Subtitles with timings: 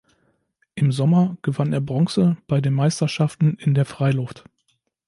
[0.73, 4.45] Im Sommer gewann er Bronze bei den Meisterschaften in der Freiluft.